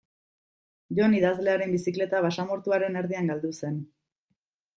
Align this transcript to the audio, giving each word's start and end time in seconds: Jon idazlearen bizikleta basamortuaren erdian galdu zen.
Jon 0.99 1.13
idazlearen 1.17 1.75
bizikleta 1.75 2.23
basamortuaren 2.27 2.99
erdian 3.03 3.31
galdu 3.35 3.53
zen. 3.61 3.79